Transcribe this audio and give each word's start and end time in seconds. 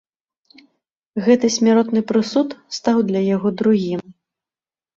Гэты 1.27 1.47
смяротны 1.57 2.01
прысуд 2.13 2.57
стаў 2.81 2.97
для 3.13 3.21
яго 3.35 3.49
другім. 3.63 4.05